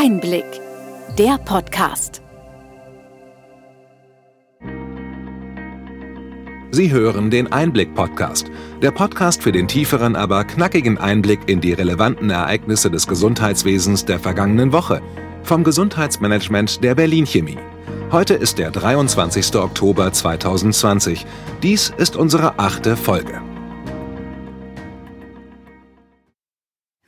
Einblick, 0.00 0.44
der 1.18 1.38
Podcast. 1.38 2.22
Sie 6.70 6.92
hören 6.92 7.32
den 7.32 7.52
Einblick-Podcast, 7.52 8.48
der 8.80 8.92
Podcast 8.92 9.42
für 9.42 9.50
den 9.50 9.66
tieferen, 9.66 10.14
aber 10.14 10.44
knackigen 10.44 10.98
Einblick 10.98 11.40
in 11.48 11.60
die 11.60 11.72
relevanten 11.72 12.30
Ereignisse 12.30 12.92
des 12.92 13.08
Gesundheitswesens 13.08 14.04
der 14.04 14.20
vergangenen 14.20 14.72
Woche 14.72 15.02
vom 15.42 15.64
Gesundheitsmanagement 15.64 16.84
der 16.84 16.94
Berlin 16.94 17.26
Chemie. 17.26 17.58
Heute 18.12 18.34
ist 18.34 18.58
der 18.58 18.70
23. 18.70 19.56
Oktober 19.56 20.12
2020. 20.12 21.26
Dies 21.64 21.92
ist 21.98 22.14
unsere 22.14 22.60
achte 22.60 22.96
Folge. 22.96 23.42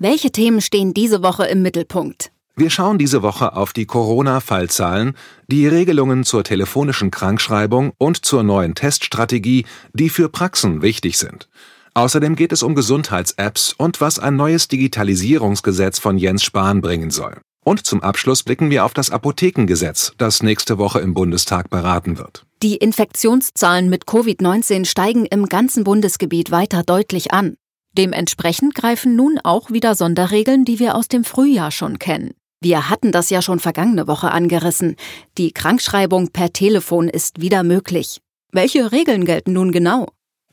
Welche 0.01 0.33
Themen 0.33 0.61
stehen 0.61 0.93
diese 0.93 1.23
Woche 1.23 1.47
im 1.47 1.63
Mittelpunkt? 1.63 2.33
Wir 2.61 2.69
schauen 2.69 2.99
diese 2.99 3.23
Woche 3.23 3.57
auf 3.57 3.73
die 3.73 3.87
Corona-Fallzahlen, 3.87 5.15
die 5.47 5.67
Regelungen 5.67 6.25
zur 6.25 6.45
telefonischen 6.45 7.11
Krankschreibung 7.11 7.95
und 7.97 8.23
zur 8.27 8.43
neuen 8.43 8.75
Teststrategie, 8.75 9.65
die 9.95 10.11
für 10.11 10.29
Praxen 10.29 10.83
wichtig 10.83 11.17
sind. 11.17 11.49
Außerdem 11.95 12.37
geht 12.37 12.53
es 12.53 12.63
um 12.63 12.75
Gesundheits-Apps 12.75 13.73
und 13.73 14.03
was 14.03 14.19
ein 14.19 14.37
neues 14.37 14.69
Digitalisierungsgesetz 14.69 15.99
von 15.99 16.19
Jens 16.19 16.45
Spahn 16.45 16.83
bringen 16.83 17.11
soll. 17.11 17.41
Und 17.65 17.87
zum 17.87 18.03
Abschluss 18.03 18.43
blicken 18.43 18.69
wir 18.69 18.85
auf 18.85 18.93
das 18.93 19.09
Apothekengesetz, 19.09 20.13
das 20.19 20.43
nächste 20.43 20.77
Woche 20.77 21.01
im 21.01 21.15
Bundestag 21.15 21.71
beraten 21.71 22.19
wird. 22.19 22.45
Die 22.63 22.77
Infektionszahlen 22.77 23.89
mit 23.89 24.05
Covid-19 24.05 24.85
steigen 24.85 25.25
im 25.25 25.47
ganzen 25.47 25.83
Bundesgebiet 25.83 26.51
weiter 26.51 26.83
deutlich 26.83 27.33
an. 27.33 27.55
Dementsprechend 27.97 28.75
greifen 28.75 29.17
nun 29.17 29.39
auch 29.43 29.71
wieder 29.71 29.95
Sonderregeln, 29.95 30.67
die 30.67 30.79
wir 30.79 30.95
aus 30.95 31.09
dem 31.09 31.25
Frühjahr 31.25 31.71
schon 31.71 31.99
kennen. 31.99 32.35
Wir 32.63 32.91
hatten 32.91 33.11
das 33.11 33.31
ja 33.31 33.41
schon 33.41 33.59
vergangene 33.59 34.07
Woche 34.07 34.33
angerissen. 34.33 34.97
Die 35.39 35.51
Krankschreibung 35.51 36.29
per 36.29 36.53
Telefon 36.53 37.09
ist 37.09 37.41
wieder 37.41 37.63
möglich. 37.63 38.21
Welche 38.53 38.93
Regeln 38.93 39.25
gelten 39.25 39.55
nun 39.55 39.73
genau? 39.73 40.09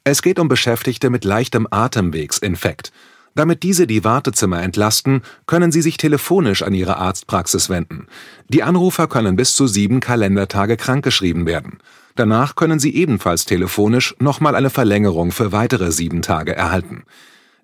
Es 0.05 0.22
geht 0.22 0.39
um 0.39 0.47
Beschäftigte 0.47 1.09
mit 1.09 1.25
leichtem 1.25 1.67
Atemwegsinfekt. 1.69 2.94
Damit 3.35 3.61
diese 3.61 3.88
die 3.88 4.05
Wartezimmer 4.05 4.63
entlasten, 4.63 5.22
können 5.47 5.73
sie 5.73 5.81
sich 5.81 5.97
telefonisch 5.97 6.63
an 6.63 6.73
ihre 6.73 6.95
Arztpraxis 6.95 7.69
wenden. 7.69 8.08
Die 8.47 8.63
Anrufer 8.63 9.08
können 9.08 9.35
bis 9.35 9.53
zu 9.55 9.67
sieben 9.67 10.00
Kalendertage 10.00 10.78
krankgeschrieben 10.78 11.45
werden. 11.45 11.80
Danach 12.16 12.55
können 12.55 12.80
sie 12.80 12.95
ebenfalls 12.95 13.44
telefonisch 13.44 14.16
nochmal 14.19 14.55
eine 14.55 14.69
Verlängerung 14.69 15.33
für 15.33 15.52
weitere 15.52 15.91
sieben 15.91 16.22
Tage 16.22 16.55
erhalten. 16.55 17.03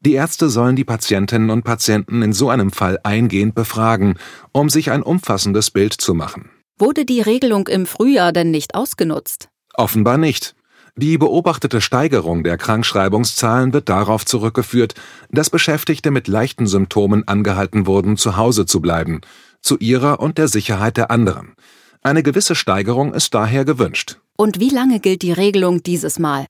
Die 0.05 0.13
Ärzte 0.13 0.49
sollen 0.49 0.75
die 0.75 0.83
Patientinnen 0.83 1.49
und 1.49 1.63
Patienten 1.63 2.21
in 2.23 2.33
so 2.33 2.49
einem 2.49 2.71
Fall 2.71 2.99
eingehend 3.03 3.55
befragen, 3.55 4.15
um 4.51 4.69
sich 4.69 4.91
ein 4.91 5.01
umfassendes 5.01 5.71
Bild 5.71 5.93
zu 5.93 6.13
machen. 6.13 6.49
Wurde 6.77 7.05
die 7.05 7.21
Regelung 7.21 7.69
im 7.69 7.85
Frühjahr 7.85 8.33
denn 8.33 8.51
nicht 8.51 8.75
ausgenutzt? 8.75 9.47
Offenbar 9.75 10.17
nicht. 10.17 10.55
Die 10.97 11.17
beobachtete 11.17 11.79
Steigerung 11.79 12.43
der 12.43 12.57
Krankschreibungszahlen 12.57 13.71
wird 13.71 13.87
darauf 13.87 14.25
zurückgeführt, 14.25 14.93
dass 15.31 15.49
Beschäftigte 15.49 16.11
mit 16.11 16.27
leichten 16.27 16.67
Symptomen 16.67 17.25
angehalten 17.27 17.87
wurden, 17.87 18.17
zu 18.17 18.35
Hause 18.35 18.65
zu 18.65 18.81
bleiben, 18.81 19.21
zu 19.61 19.77
ihrer 19.77 20.19
und 20.19 20.37
der 20.37 20.49
Sicherheit 20.49 20.97
der 20.97 21.11
anderen. 21.11 21.53
Eine 22.01 22.21
gewisse 22.23 22.55
Steigerung 22.55 23.13
ist 23.13 23.33
daher 23.33 23.63
gewünscht. 23.63 24.17
Und 24.35 24.59
wie 24.59 24.69
lange 24.69 24.99
gilt 24.99 25.21
die 25.21 25.31
Regelung 25.31 25.81
dieses 25.81 26.19
Mal? 26.19 26.45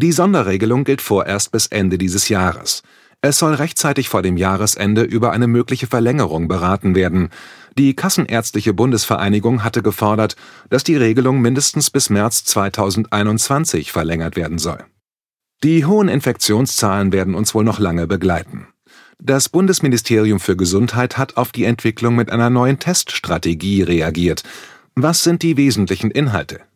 Die 0.00 0.12
Sonderregelung 0.12 0.84
gilt 0.84 1.02
vorerst 1.02 1.50
bis 1.50 1.66
Ende 1.66 1.98
dieses 1.98 2.28
Jahres. 2.28 2.84
Es 3.20 3.38
soll 3.38 3.54
rechtzeitig 3.54 4.08
vor 4.08 4.22
dem 4.22 4.36
Jahresende 4.36 5.02
über 5.02 5.32
eine 5.32 5.48
mögliche 5.48 5.88
Verlängerung 5.88 6.46
beraten 6.46 6.94
werden. 6.94 7.30
Die 7.76 7.96
Kassenärztliche 7.96 8.72
Bundesvereinigung 8.72 9.64
hatte 9.64 9.82
gefordert, 9.82 10.36
dass 10.70 10.84
die 10.84 10.94
Regelung 10.94 11.40
mindestens 11.40 11.90
bis 11.90 12.10
März 12.10 12.44
2021 12.44 13.90
verlängert 13.90 14.36
werden 14.36 14.58
soll. 14.58 14.84
Die 15.64 15.84
hohen 15.84 16.08
Infektionszahlen 16.08 17.10
werden 17.10 17.34
uns 17.34 17.52
wohl 17.52 17.64
noch 17.64 17.80
lange 17.80 18.06
begleiten. 18.06 18.68
Das 19.20 19.48
Bundesministerium 19.48 20.38
für 20.38 20.56
Gesundheit 20.56 21.18
hat 21.18 21.36
auf 21.36 21.50
die 21.50 21.64
Entwicklung 21.64 22.14
mit 22.14 22.30
einer 22.30 22.50
neuen 22.50 22.78
Teststrategie 22.78 23.82
reagiert. 23.82 24.44
Was 24.94 25.24
sind 25.24 25.42
die 25.42 25.56
wesentlichen 25.56 26.12
Inhalte? 26.12 26.67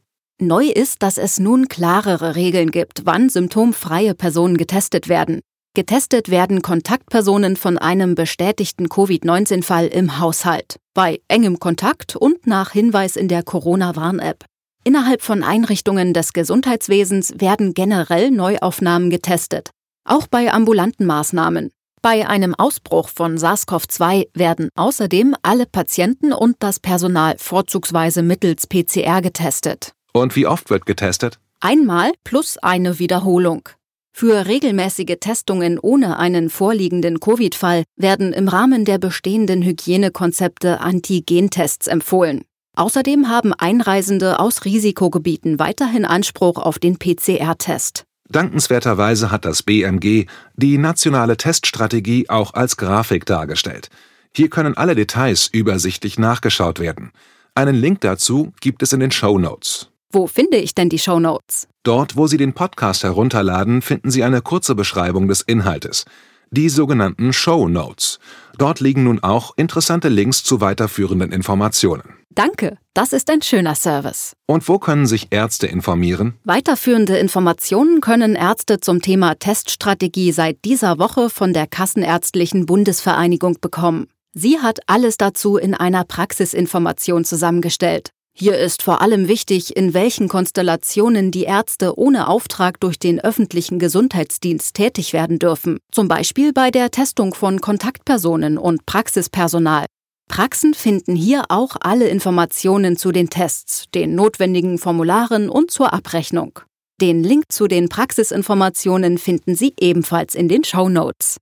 Neu 0.42 0.66
ist, 0.66 1.04
dass 1.04 1.18
es 1.18 1.38
nun 1.38 1.68
klarere 1.68 2.34
Regeln 2.34 2.72
gibt, 2.72 3.02
wann 3.06 3.28
symptomfreie 3.28 4.14
Personen 4.14 4.56
getestet 4.56 5.08
werden. 5.08 5.40
Getestet 5.74 6.30
werden 6.30 6.62
Kontaktpersonen 6.62 7.56
von 7.56 7.78
einem 7.78 8.16
bestätigten 8.16 8.88
Covid-19-Fall 8.88 9.86
im 9.86 10.18
Haushalt, 10.18 10.76
bei 10.94 11.20
engem 11.28 11.60
Kontakt 11.60 12.16
und 12.16 12.46
nach 12.46 12.72
Hinweis 12.72 13.14
in 13.14 13.28
der 13.28 13.44
Corona-Warn-App. 13.44 14.44
Innerhalb 14.84 15.22
von 15.22 15.44
Einrichtungen 15.44 16.12
des 16.12 16.32
Gesundheitswesens 16.32 17.34
werden 17.38 17.72
generell 17.72 18.32
Neuaufnahmen 18.32 19.10
getestet, 19.10 19.70
auch 20.04 20.26
bei 20.26 20.52
ambulanten 20.52 21.06
Maßnahmen. 21.06 21.70
Bei 22.02 22.26
einem 22.26 22.56
Ausbruch 22.56 23.08
von 23.08 23.38
SARS-CoV-2 23.38 24.26
werden 24.34 24.70
außerdem 24.74 25.36
alle 25.42 25.66
Patienten 25.66 26.32
und 26.32 26.56
das 26.58 26.80
Personal 26.80 27.36
vorzugsweise 27.38 28.22
mittels 28.22 28.66
PCR 28.66 29.22
getestet. 29.22 29.92
Und 30.12 30.36
wie 30.36 30.46
oft 30.46 30.70
wird 30.70 30.86
getestet? 30.86 31.38
Einmal 31.60 32.12
plus 32.24 32.58
eine 32.58 32.98
Wiederholung. 32.98 33.68
Für 34.12 34.46
regelmäßige 34.46 35.16
Testungen 35.20 35.78
ohne 35.78 36.18
einen 36.18 36.50
vorliegenden 36.50 37.18
Covid-Fall 37.18 37.84
werden 37.96 38.32
im 38.32 38.48
Rahmen 38.48 38.84
der 38.84 38.98
bestehenden 38.98 39.62
Hygienekonzepte 39.62 40.80
Antigentests 40.80 41.86
empfohlen. 41.86 42.42
Außerdem 42.76 43.28
haben 43.28 43.52
Einreisende 43.54 44.38
aus 44.38 44.64
Risikogebieten 44.64 45.58
weiterhin 45.58 46.04
Anspruch 46.04 46.58
auf 46.58 46.78
den 46.78 46.98
PCR-Test. 46.98 48.04
Dankenswerterweise 48.28 49.30
hat 49.30 49.44
das 49.44 49.62
BMG 49.62 50.26
die 50.56 50.78
nationale 50.78 51.36
Teststrategie 51.36 52.28
auch 52.28 52.54
als 52.54 52.76
Grafik 52.76 53.26
dargestellt. 53.26 53.88
Hier 54.34 54.48
können 54.48 54.76
alle 54.76 54.94
Details 54.94 55.48
übersichtlich 55.52 56.18
nachgeschaut 56.18 56.80
werden. 56.80 57.12
Einen 57.54 57.76
Link 57.76 58.00
dazu 58.00 58.52
gibt 58.60 58.82
es 58.82 58.94
in 58.94 59.00
den 59.00 59.10
Show 59.10 59.38
Notes. 59.38 59.91
Wo 60.14 60.26
finde 60.26 60.58
ich 60.58 60.74
denn 60.74 60.90
die 60.90 60.98
Show 60.98 61.20
Notes? 61.20 61.68
Dort, 61.84 62.16
wo 62.16 62.26
Sie 62.26 62.36
den 62.36 62.52
Podcast 62.52 63.02
herunterladen, 63.02 63.80
finden 63.80 64.10
Sie 64.10 64.22
eine 64.22 64.42
kurze 64.42 64.74
Beschreibung 64.74 65.26
des 65.26 65.40
Inhaltes. 65.40 66.04
Die 66.50 66.68
sogenannten 66.68 67.32
Show 67.32 67.66
Notes. 67.66 68.18
Dort 68.58 68.80
liegen 68.80 69.04
nun 69.04 69.22
auch 69.22 69.54
interessante 69.56 70.10
Links 70.10 70.44
zu 70.44 70.60
weiterführenden 70.60 71.32
Informationen. 71.32 72.02
Danke, 72.28 72.76
das 72.92 73.14
ist 73.14 73.30
ein 73.30 73.40
schöner 73.40 73.74
Service. 73.74 74.36
Und 74.44 74.68
wo 74.68 74.78
können 74.78 75.06
sich 75.06 75.28
Ärzte 75.30 75.66
informieren? 75.66 76.34
Weiterführende 76.44 77.16
Informationen 77.16 78.02
können 78.02 78.34
Ärzte 78.34 78.80
zum 78.80 79.00
Thema 79.00 79.36
Teststrategie 79.36 80.32
seit 80.32 80.62
dieser 80.66 80.98
Woche 80.98 81.30
von 81.30 81.54
der 81.54 81.66
Kassenärztlichen 81.66 82.66
Bundesvereinigung 82.66 83.56
bekommen. 83.62 84.08
Sie 84.34 84.58
hat 84.58 84.80
alles 84.86 85.16
dazu 85.16 85.56
in 85.56 85.72
einer 85.72 86.04
Praxisinformation 86.04 87.24
zusammengestellt. 87.24 88.10
Hier 88.34 88.58
ist 88.58 88.82
vor 88.82 89.02
allem 89.02 89.28
wichtig, 89.28 89.76
in 89.76 89.92
welchen 89.92 90.26
Konstellationen 90.26 91.30
die 91.30 91.44
Ärzte 91.44 91.98
ohne 91.98 92.28
Auftrag 92.28 92.80
durch 92.80 92.98
den 92.98 93.20
öffentlichen 93.20 93.78
Gesundheitsdienst 93.78 94.74
tätig 94.74 95.12
werden 95.12 95.38
dürfen, 95.38 95.78
zum 95.92 96.08
Beispiel 96.08 96.52
bei 96.52 96.70
der 96.70 96.90
Testung 96.90 97.34
von 97.34 97.60
Kontaktpersonen 97.60 98.56
und 98.56 98.86
Praxispersonal. 98.86 99.84
Praxen 100.28 100.72
finden 100.72 101.14
hier 101.14 101.44
auch 101.50 101.76
alle 101.80 102.08
Informationen 102.08 102.96
zu 102.96 103.12
den 103.12 103.28
Tests, 103.28 103.84
den 103.94 104.14
notwendigen 104.14 104.78
Formularen 104.78 105.50
und 105.50 105.70
zur 105.70 105.92
Abrechnung. 105.92 106.58
Den 107.02 107.22
Link 107.22 107.44
zu 107.50 107.68
den 107.68 107.90
Praxisinformationen 107.90 109.18
finden 109.18 109.56
Sie 109.56 109.74
ebenfalls 109.78 110.34
in 110.34 110.48
den 110.48 110.64
Show 110.64 110.88
Notes. 110.88 111.36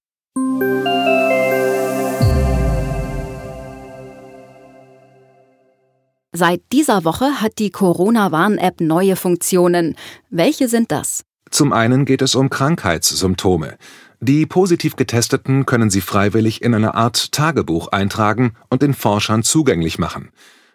Seit 6.41 6.63
dieser 6.73 7.05
Woche 7.05 7.43
hat 7.43 7.59
die 7.59 7.69
Corona-Warn-App 7.69 8.81
neue 8.81 9.17
Funktionen. 9.17 9.95
Welche 10.31 10.69
sind 10.69 10.91
das? 10.91 11.23
Zum 11.51 11.75
einen 11.75 12.07
geht 12.07 12.23
es 12.23 12.35
um 12.35 12.49
Krankheitssymptome. 12.49 13.77
Die 14.21 14.47
positiv 14.47 14.97
Getesteten 14.97 15.67
können 15.67 15.91
sie 15.91 16.01
freiwillig 16.01 16.63
in 16.63 16.73
eine 16.73 16.95
Art 16.95 17.33
Tagebuch 17.33 17.89
eintragen 17.89 18.55
und 18.71 18.81
den 18.81 18.95
Forschern 18.95 19.43
zugänglich 19.43 19.99
machen. 19.99 20.31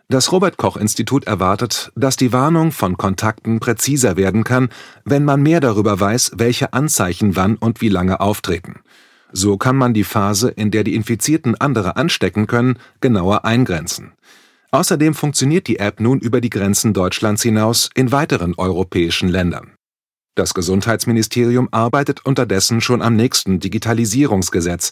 Das 0.08 0.32
Robert 0.32 0.58
Koch 0.58 0.78
Institut 0.78 1.26
erwartet, 1.26 1.92
dass 1.96 2.16
die 2.16 2.32
Warnung 2.32 2.72
von 2.72 2.96
Kontakten 2.96 3.60
präziser 3.60 4.18
werden 4.18 4.44
kann, 4.44 4.70
wenn 5.04 5.26
man 5.26 5.42
mehr 5.42 5.62
darüber 5.62 6.00
weiß, 6.00 6.34
welche 6.36 6.74
Anzeichen 6.74 7.36
wann 7.36 7.56
und 7.56 7.82
wie 7.82 7.90
lange 7.90 8.20
auftreten. 8.20 8.82
So 9.32 9.58
kann 9.58 9.78
man 9.78 9.96
die 9.96 10.04
Phase, 10.04 10.50
in 10.52 10.70
der 10.70 10.84
die 10.84 10.94
Infizierten 10.94 11.60
andere 11.60 11.96
anstecken 11.96 12.46
können, 12.46 12.78
genauer 13.02 13.46
eingrenzen. 13.46 14.12
Außerdem 14.76 15.14
funktioniert 15.14 15.68
die 15.68 15.80
App 15.80 16.02
nun 16.02 16.20
über 16.20 16.42
die 16.42 16.50
Grenzen 16.50 16.94
Deutschlands 16.94 17.42
hinaus 17.42 17.90
in 17.96 18.12
weiteren 18.12 18.56
europäischen 18.56 19.30
Ländern. 19.30 19.72
Das 20.36 20.54
Gesundheitsministerium 20.54 21.70
arbeitet 21.72 22.26
unterdessen 22.26 22.82
schon 22.82 23.02
am 23.02 23.16
nächsten 23.16 23.62
Digitalisierungsgesetz. 23.62 24.92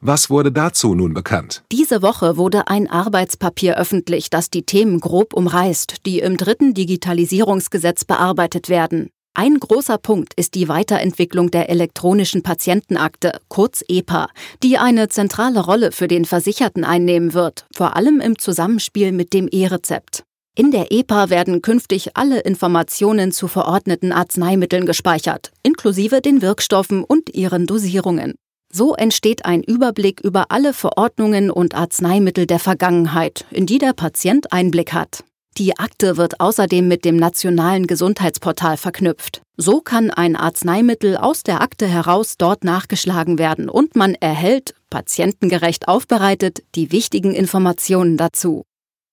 Was 0.00 0.30
wurde 0.30 0.50
dazu 0.50 0.94
nun 0.94 1.12
bekannt? 1.12 1.62
Diese 1.70 2.00
Woche 2.00 2.38
wurde 2.38 2.68
ein 2.68 2.88
Arbeitspapier 2.88 3.76
öffentlich, 3.76 4.30
das 4.30 4.48
die 4.48 4.62
Themen 4.62 4.98
grob 4.98 5.34
umreißt, 5.34 6.06
die 6.06 6.20
im 6.20 6.38
dritten 6.38 6.72
Digitalisierungsgesetz 6.72 8.06
bearbeitet 8.06 8.70
werden. 8.70 9.10
Ein 9.38 9.60
großer 9.60 9.98
Punkt 9.98 10.34
ist 10.34 10.56
die 10.56 10.68
Weiterentwicklung 10.68 11.52
der 11.52 11.70
elektronischen 11.70 12.42
Patientenakte, 12.42 13.38
kurz 13.46 13.84
EPA, 13.86 14.30
die 14.64 14.78
eine 14.78 15.08
zentrale 15.10 15.60
Rolle 15.60 15.92
für 15.92 16.08
den 16.08 16.24
Versicherten 16.24 16.82
einnehmen 16.82 17.34
wird, 17.34 17.64
vor 17.72 17.94
allem 17.94 18.20
im 18.20 18.36
Zusammenspiel 18.36 19.12
mit 19.12 19.32
dem 19.32 19.46
E-Rezept. 19.46 20.24
In 20.56 20.72
der 20.72 20.90
EPA 20.90 21.30
werden 21.30 21.62
künftig 21.62 22.16
alle 22.16 22.40
Informationen 22.40 23.30
zu 23.30 23.46
verordneten 23.46 24.10
Arzneimitteln 24.10 24.86
gespeichert, 24.86 25.52
inklusive 25.62 26.20
den 26.20 26.42
Wirkstoffen 26.42 27.04
und 27.04 27.32
ihren 27.32 27.68
Dosierungen. 27.68 28.34
So 28.72 28.96
entsteht 28.96 29.44
ein 29.44 29.62
Überblick 29.62 30.20
über 30.20 30.46
alle 30.48 30.72
Verordnungen 30.72 31.52
und 31.52 31.76
Arzneimittel 31.76 32.46
der 32.46 32.58
Vergangenheit, 32.58 33.46
in 33.52 33.66
die 33.66 33.78
der 33.78 33.92
Patient 33.92 34.52
Einblick 34.52 34.92
hat. 34.92 35.22
Die 35.58 35.76
Akte 35.76 36.16
wird 36.16 36.38
außerdem 36.38 36.86
mit 36.86 37.04
dem 37.04 37.16
nationalen 37.16 37.88
Gesundheitsportal 37.88 38.76
verknüpft. 38.76 39.42
So 39.56 39.80
kann 39.80 40.12
ein 40.12 40.36
Arzneimittel 40.36 41.16
aus 41.16 41.42
der 41.42 41.60
Akte 41.62 41.88
heraus 41.88 42.36
dort 42.38 42.62
nachgeschlagen 42.62 43.40
werden 43.40 43.68
und 43.68 43.96
man 43.96 44.14
erhält, 44.14 44.76
patientengerecht 44.88 45.88
aufbereitet, 45.88 46.62
die 46.76 46.92
wichtigen 46.92 47.34
Informationen 47.34 48.16
dazu. 48.16 48.62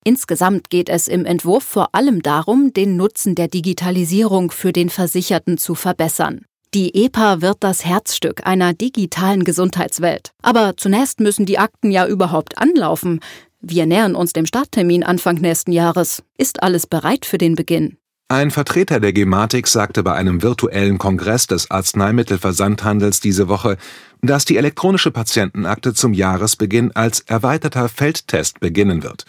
Insgesamt 0.03 0.69
geht 0.69 0.87
es 0.89 1.07
im 1.07 1.25
Entwurf 1.25 1.63
vor 1.63 1.95
allem 1.95 2.21
darum, 2.21 2.73
den 2.73 2.95
Nutzen 2.95 3.33
der 3.33 3.47
Digitalisierung 3.47 4.51
für 4.51 4.71
den 4.71 4.91
Versicherten 4.91 5.57
zu 5.57 5.73
verbessern. 5.73 6.45
Die 6.75 7.05
EPA 7.05 7.41
wird 7.41 7.57
das 7.61 7.85
Herzstück 7.85 8.45
einer 8.45 8.73
digitalen 8.73 9.45
Gesundheitswelt. 9.45 10.31
Aber 10.43 10.77
zunächst 10.77 11.21
müssen 11.21 11.47
die 11.47 11.57
Akten 11.57 11.89
ja 11.89 12.05
überhaupt 12.05 12.59
anlaufen. 12.59 13.21
Wir 13.67 13.87
nähern 13.87 14.13
uns 14.13 14.31
dem 14.31 14.45
Starttermin 14.45 15.03
Anfang 15.03 15.37
nächsten 15.37 15.71
Jahres. 15.71 16.21
Ist 16.37 16.61
alles 16.61 16.85
bereit 16.85 17.25
für 17.25 17.39
den 17.39 17.55
Beginn? 17.55 17.97
Ein 18.27 18.51
Vertreter 18.51 18.99
der 18.99 19.11
Gematik 19.11 19.65
sagte 19.65 20.03
bei 20.03 20.13
einem 20.13 20.43
virtuellen 20.43 20.99
Kongress 20.99 21.47
des 21.47 21.71
Arzneimittelversandhandels 21.71 23.21
diese 23.21 23.47
Woche, 23.47 23.77
dass 24.21 24.45
die 24.45 24.57
elektronische 24.57 25.09
Patientenakte 25.09 25.95
zum 25.95 26.13
Jahresbeginn 26.13 26.91
als 26.91 27.21
erweiterter 27.21 27.89
Feldtest 27.89 28.59
beginnen 28.59 29.01
wird. 29.01 29.25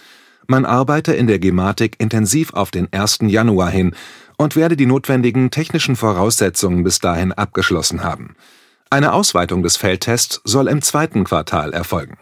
Man 0.47 0.67
arbeite 0.67 1.15
in 1.15 1.29
der 1.29 1.39
Gematik 1.39 1.97
intensiv 1.99 2.53
auf 2.53 2.71
den 2.71 2.93
1. 2.93 3.21
Januar 3.23 3.71
hin 3.71 3.95
und 4.37 4.55
werde 4.55 4.77
die 4.77 4.85
notwendigen 4.85 5.51
technischen 5.51 5.97
Voraussetzungen 5.97 6.85
bis 6.85 6.99
dahin 6.99 7.33
abgeschlossen 7.33 8.05
haben. 8.05 8.37
Eine 8.91 9.15
Ausweitung 9.15 9.63
des 9.63 9.79
Feldtests 9.79 10.43
soll 10.45 10.69
im 10.69 10.83
zweiten 10.83 11.25
Quartal 11.25 11.73
erfolgen. 11.73 12.19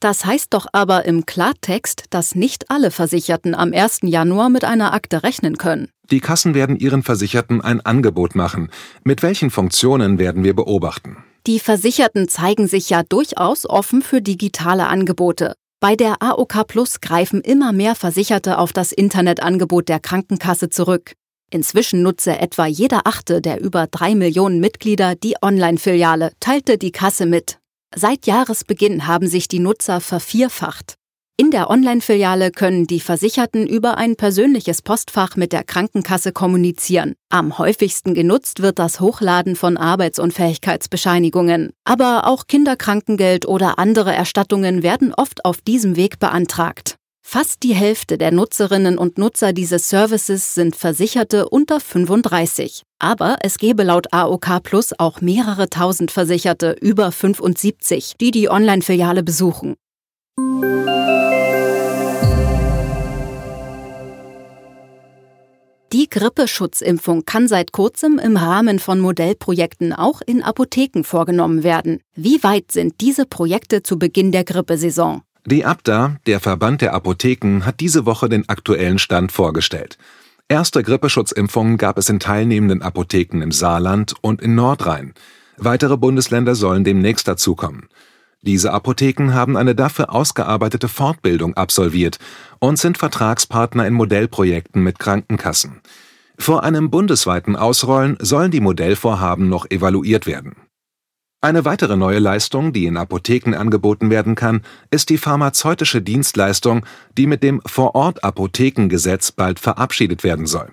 Das 0.00 0.24
heißt 0.24 0.52
doch 0.52 0.66
aber 0.72 1.04
im 1.06 1.24
Klartext, 1.24 2.04
dass 2.10 2.34
nicht 2.34 2.70
alle 2.70 2.90
Versicherten 2.90 3.54
am 3.54 3.72
1. 3.72 4.00
Januar 4.02 4.50
mit 4.50 4.64
einer 4.64 4.92
Akte 4.92 5.22
rechnen 5.22 5.56
können. 5.56 5.88
Die 6.10 6.20
Kassen 6.20 6.54
werden 6.54 6.76
ihren 6.76 7.02
Versicherten 7.02 7.62
ein 7.62 7.80
Angebot 7.80 8.34
machen. 8.34 8.70
Mit 9.04 9.22
welchen 9.22 9.50
Funktionen 9.50 10.18
werden 10.18 10.44
wir 10.44 10.54
beobachten? 10.54 11.16
Die 11.46 11.60
Versicherten 11.60 12.28
zeigen 12.28 12.68
sich 12.68 12.90
ja 12.90 13.02
durchaus 13.02 13.68
offen 13.68 14.02
für 14.02 14.20
digitale 14.20 14.86
Angebote. 14.86 15.54
Bei 15.80 15.96
der 15.96 16.22
AOK 16.22 16.66
Plus 16.66 17.00
greifen 17.00 17.42
immer 17.42 17.72
mehr 17.72 17.94
Versicherte 17.94 18.58
auf 18.58 18.72
das 18.72 18.92
Internetangebot 18.92 19.88
der 19.88 20.00
Krankenkasse 20.00 20.70
zurück. 20.70 21.12
Inzwischen 21.50 22.02
nutze 22.02 22.38
etwa 22.38 22.66
jeder 22.66 23.02
Achte 23.06 23.40
der 23.40 23.60
über 23.60 23.86
drei 23.86 24.14
Millionen 24.14 24.60
Mitglieder 24.60 25.14
die 25.14 25.36
Online-Filiale, 25.42 26.32
teilte 26.40 26.78
die 26.78 26.92
Kasse 26.92 27.26
mit. 27.26 27.58
Seit 27.96 28.26
Jahresbeginn 28.26 29.06
haben 29.06 29.28
sich 29.28 29.46
die 29.46 29.60
Nutzer 29.60 30.00
vervierfacht. 30.00 30.94
In 31.36 31.50
der 31.50 31.68
Online-Filiale 31.68 32.52
können 32.52 32.86
die 32.86 33.00
Versicherten 33.00 33.66
über 33.66 33.96
ein 33.96 34.14
persönliches 34.14 34.82
Postfach 34.82 35.34
mit 35.34 35.52
der 35.52 35.64
Krankenkasse 35.64 36.30
kommunizieren. 36.30 37.14
Am 37.28 37.58
häufigsten 37.58 38.14
genutzt 38.14 38.62
wird 38.62 38.78
das 38.78 39.00
Hochladen 39.00 39.56
von 39.56 39.76
Arbeitsunfähigkeitsbescheinigungen. 39.76 41.72
Aber 41.84 42.28
auch 42.28 42.46
Kinderkrankengeld 42.46 43.46
oder 43.46 43.80
andere 43.80 44.12
Erstattungen 44.12 44.84
werden 44.84 45.12
oft 45.12 45.44
auf 45.44 45.60
diesem 45.60 45.96
Weg 45.96 46.20
beantragt. 46.20 46.98
Fast 47.26 47.62
die 47.62 47.74
Hälfte 47.74 48.18
der 48.18 48.30
Nutzerinnen 48.30 48.98
und 48.98 49.16
Nutzer 49.16 49.54
dieses 49.54 49.88
Services 49.88 50.54
sind 50.54 50.76
Versicherte 50.76 51.48
unter 51.48 51.80
35. 51.80 52.82
Aber 52.98 53.38
es 53.40 53.56
gäbe 53.56 53.82
laut 53.82 54.12
AOK 54.12 54.62
Plus 54.62 54.92
auch 54.98 55.22
mehrere 55.22 55.70
tausend 55.70 56.10
Versicherte 56.10 56.76
über 56.80 57.10
75, 57.10 58.12
die 58.20 58.30
die 58.30 58.50
Online-Filiale 58.50 59.22
besuchen. 59.24 59.74
Die 65.92 66.08
Grippeschutzimpfung 66.10 67.24
kann 67.24 67.48
seit 67.48 67.72
kurzem 67.72 68.18
im 68.18 68.36
Rahmen 68.36 68.78
von 68.78 69.00
Modellprojekten 69.00 69.92
auch 69.94 70.20
in 70.20 70.42
Apotheken 70.42 71.04
vorgenommen 71.04 71.64
werden. 71.64 72.00
Wie 72.14 72.42
weit 72.44 72.70
sind 72.70 73.00
diese 73.00 73.24
Projekte 73.24 73.82
zu 73.82 73.98
Beginn 73.98 74.30
der 74.30 74.44
Grippesaison? 74.44 75.22
Die 75.46 75.66
Abda, 75.66 76.16
der 76.26 76.40
Verband 76.40 76.80
der 76.80 76.94
Apotheken, 76.94 77.66
hat 77.66 77.80
diese 77.80 78.06
Woche 78.06 78.30
den 78.30 78.48
aktuellen 78.48 78.98
Stand 78.98 79.30
vorgestellt. 79.30 79.98
Erste 80.48 80.82
Grippeschutzimpfungen 80.82 81.76
gab 81.76 81.98
es 81.98 82.08
in 82.08 82.18
teilnehmenden 82.18 82.80
Apotheken 82.80 83.42
im 83.42 83.52
Saarland 83.52 84.14
und 84.22 84.40
in 84.40 84.54
Nordrhein. 84.54 85.12
Weitere 85.58 85.98
Bundesländer 85.98 86.54
sollen 86.54 86.82
demnächst 86.82 87.28
dazukommen. 87.28 87.88
Diese 88.40 88.72
Apotheken 88.72 89.34
haben 89.34 89.58
eine 89.58 89.74
dafür 89.74 90.14
ausgearbeitete 90.14 90.88
Fortbildung 90.88 91.54
absolviert 91.58 92.18
und 92.58 92.78
sind 92.78 92.96
Vertragspartner 92.96 93.86
in 93.86 93.92
Modellprojekten 93.92 94.82
mit 94.82 94.98
Krankenkassen. 94.98 95.82
Vor 96.38 96.64
einem 96.64 96.88
bundesweiten 96.88 97.54
Ausrollen 97.54 98.16
sollen 98.18 98.50
die 98.50 98.60
Modellvorhaben 98.60 99.50
noch 99.50 99.70
evaluiert 99.70 100.26
werden 100.26 100.56
eine 101.44 101.64
weitere 101.66 101.96
neue 101.96 102.18
Leistung, 102.18 102.72
die 102.72 102.86
in 102.86 102.96
Apotheken 102.96 103.54
angeboten 103.54 104.08
werden 104.08 104.34
kann, 104.34 104.62
ist 104.90 105.10
die 105.10 105.18
pharmazeutische 105.18 106.00
Dienstleistung, 106.00 106.86
die 107.18 107.26
mit 107.26 107.42
dem 107.42 107.60
Vorort-Apothekengesetz 107.66 109.30
bald 109.30 109.60
verabschiedet 109.60 110.24
werden 110.24 110.46
soll. 110.46 110.72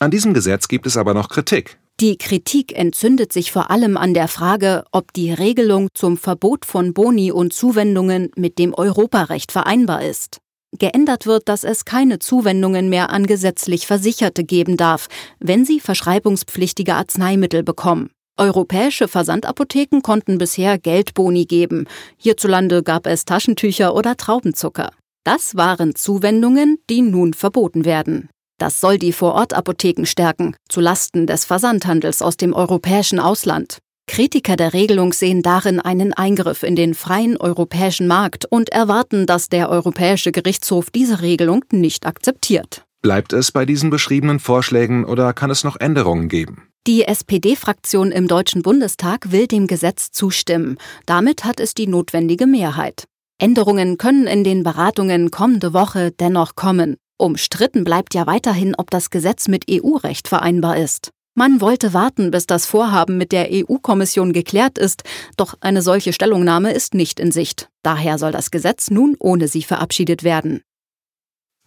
An 0.00 0.10
diesem 0.10 0.34
Gesetz 0.34 0.66
gibt 0.66 0.86
es 0.86 0.96
aber 0.96 1.14
noch 1.14 1.28
Kritik. 1.28 1.78
Die 2.00 2.18
Kritik 2.18 2.76
entzündet 2.76 3.32
sich 3.32 3.52
vor 3.52 3.70
allem 3.70 3.96
an 3.96 4.12
der 4.12 4.26
Frage, 4.26 4.84
ob 4.90 5.12
die 5.12 5.32
Regelung 5.32 5.88
zum 5.94 6.16
Verbot 6.16 6.64
von 6.64 6.92
Boni 6.92 7.30
und 7.30 7.52
Zuwendungen 7.52 8.30
mit 8.36 8.58
dem 8.58 8.74
Europarecht 8.74 9.52
vereinbar 9.52 10.02
ist. 10.02 10.38
Geändert 10.76 11.26
wird, 11.26 11.48
dass 11.48 11.62
es 11.62 11.84
keine 11.84 12.18
Zuwendungen 12.18 12.88
mehr 12.88 13.10
an 13.10 13.26
gesetzlich 13.26 13.86
Versicherte 13.86 14.42
geben 14.42 14.76
darf, 14.76 15.08
wenn 15.38 15.64
sie 15.64 15.78
verschreibungspflichtige 15.78 16.94
Arzneimittel 16.94 17.62
bekommen. 17.62 18.10
Europäische 18.36 19.08
Versandapotheken 19.08 20.00
konnten 20.02 20.38
bisher 20.38 20.78
Geldboni 20.78 21.44
geben. 21.44 21.86
Hierzulande 22.16 22.82
gab 22.82 23.06
es 23.06 23.24
Taschentücher 23.24 23.94
oder 23.94 24.16
Traubenzucker. 24.16 24.90
Das 25.24 25.56
waren 25.56 25.94
Zuwendungen, 25.94 26.78
die 26.88 27.02
nun 27.02 27.34
verboten 27.34 27.84
werden. 27.84 28.30
Das 28.58 28.80
soll 28.80 28.98
die 28.98 29.12
Vorortapotheken 29.12 30.04
stärken, 30.04 30.54
zu 30.68 30.80
Lasten 30.80 31.26
des 31.26 31.44
Versandhandels 31.44 32.22
aus 32.22 32.36
dem 32.36 32.52
europäischen 32.52 33.18
Ausland. 33.18 33.78
Kritiker 34.06 34.56
der 34.56 34.74
Regelung 34.74 35.12
sehen 35.12 35.42
darin 35.42 35.78
einen 35.78 36.12
Eingriff 36.12 36.62
in 36.62 36.74
den 36.74 36.94
freien 36.94 37.36
europäischen 37.36 38.08
Markt 38.08 38.44
und 38.44 38.70
erwarten, 38.70 39.24
dass 39.24 39.48
der 39.48 39.70
Europäische 39.70 40.32
Gerichtshof 40.32 40.90
diese 40.90 41.22
Regelung 41.22 41.64
nicht 41.70 42.06
akzeptiert. 42.06 42.84
Bleibt 43.02 43.32
es 43.32 43.52
bei 43.52 43.64
diesen 43.64 43.88
beschriebenen 43.88 44.40
Vorschlägen 44.40 45.04
oder 45.04 45.32
kann 45.32 45.50
es 45.50 45.62
noch 45.62 45.78
Änderungen 45.78 46.28
geben? 46.28 46.69
Die 46.86 47.04
SPD-Fraktion 47.04 48.10
im 48.10 48.26
Deutschen 48.26 48.62
Bundestag 48.62 49.32
will 49.32 49.46
dem 49.46 49.66
Gesetz 49.66 50.12
zustimmen. 50.12 50.78
Damit 51.04 51.44
hat 51.44 51.60
es 51.60 51.74
die 51.74 51.86
notwendige 51.86 52.46
Mehrheit. 52.46 53.04
Änderungen 53.38 53.98
können 53.98 54.26
in 54.26 54.44
den 54.44 54.62
Beratungen 54.62 55.30
kommende 55.30 55.74
Woche 55.74 56.10
dennoch 56.10 56.54
kommen. 56.54 56.96
Umstritten 57.18 57.84
bleibt 57.84 58.14
ja 58.14 58.26
weiterhin, 58.26 58.74
ob 58.74 58.90
das 58.90 59.10
Gesetz 59.10 59.46
mit 59.46 59.66
EU-Recht 59.70 60.26
vereinbar 60.26 60.78
ist. 60.78 61.10
Man 61.34 61.60
wollte 61.60 61.92
warten, 61.92 62.30
bis 62.30 62.46
das 62.46 62.64
Vorhaben 62.64 63.18
mit 63.18 63.30
der 63.32 63.48
EU-Kommission 63.52 64.32
geklärt 64.32 64.78
ist, 64.78 65.02
doch 65.36 65.56
eine 65.60 65.82
solche 65.82 66.14
Stellungnahme 66.14 66.72
ist 66.72 66.94
nicht 66.94 67.20
in 67.20 67.30
Sicht. 67.30 67.68
Daher 67.82 68.16
soll 68.16 68.32
das 68.32 68.50
Gesetz 68.50 68.90
nun 68.90 69.16
ohne 69.18 69.48
sie 69.48 69.62
verabschiedet 69.62 70.24
werden. 70.24 70.62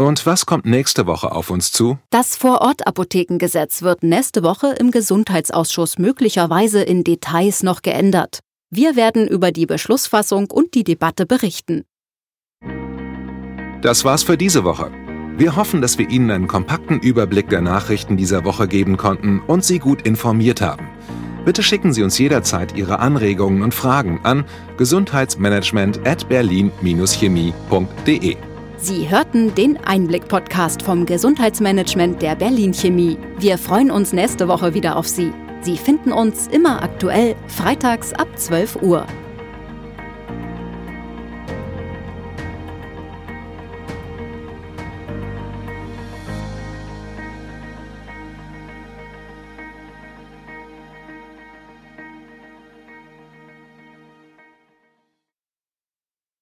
Und 0.04 0.26
was 0.26 0.46
kommt 0.46 0.66
nächste 0.66 1.08
Woche 1.08 1.32
auf 1.32 1.50
uns 1.50 1.72
zu? 1.72 1.98
Das 2.10 2.36
Vorortapothekengesetz 2.36 3.84
wird 3.84 4.04
nächste 4.04 4.44
Woche 4.44 4.76
im 4.78 4.92
Gesundheitsausschuss 4.92 5.98
möglicherweise 5.98 6.84
in 6.84 7.06
Details 7.06 7.64
noch 7.64 7.82
geändert. 7.82 8.40
Wir 8.70 8.98
werden 8.98 9.30
über 9.30 9.54
die 9.54 9.66
Beschlussfassung 9.66 10.52
und 10.52 10.74
die 10.74 10.84
Debatte 10.84 11.26
berichten. 11.26 11.86
Das 13.82 14.04
war's 14.04 14.24
für 14.24 14.36
diese 14.36 14.66
Woche. 14.66 14.92
Wir 15.38 15.56
hoffen, 15.56 15.82
dass 15.82 15.98
wir 15.98 16.10
Ihnen 16.10 16.32
einen 16.32 16.50
kompakten 16.50 17.00
Überblick 17.00 17.50
der 17.50 17.62
Nachrichten 17.62 18.18
dieser 18.18 18.44
Woche 18.44 18.68
geben 18.68 18.98
konnten 18.98 19.40
und 19.40 19.64
Sie 19.64 19.80
gut 19.80 20.02
informiert 20.02 20.60
haben. 20.60 20.86
Bitte 21.46 21.64
schicken 21.64 21.94
Sie 21.94 22.04
uns 22.04 22.18
jederzeit 22.18 22.76
Ihre 22.76 23.00
Anregungen 23.00 23.64
und 23.64 23.74
Fragen 23.74 24.20
an 24.24 24.44
gesundheitsmanagement 24.76 26.06
at 26.06 26.28
berlin-chemie.de. 26.28 28.36
Sie 28.84 29.10
hörten 29.10 29.56
den 29.56 29.78
Einblick-Podcast 29.78 30.82
vom 30.82 31.06
Gesundheitsmanagement 31.06 32.22
der 32.22 32.36
Berlin 32.36 32.74
Chemie. 32.74 33.18
Wir 33.40 33.58
freuen 33.58 33.90
uns 33.90 34.12
nächste 34.12 34.50
Woche 34.50 34.74
wieder 34.74 34.98
auf 34.98 35.08
Sie. 35.08 35.32
Sie 35.62 35.78
finden 35.78 36.12
uns 36.12 36.48
immer 36.48 36.84
aktuell, 36.84 37.38
freitags 37.48 38.12
ab 38.12 38.28
12 38.36 38.82
Uhr. 38.82 39.08